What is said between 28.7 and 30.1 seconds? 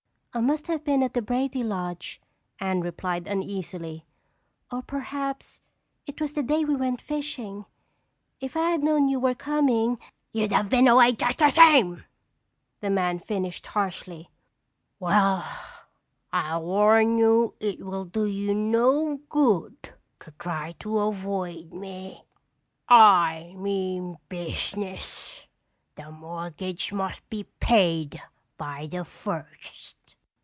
the first."